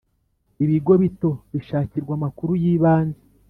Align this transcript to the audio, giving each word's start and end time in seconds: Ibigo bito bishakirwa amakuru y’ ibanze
Ibigo 0.63 0.93
bito 1.01 1.31
bishakirwa 1.53 2.13
amakuru 2.17 2.51
y’ 2.61 2.65
ibanze 2.73 3.21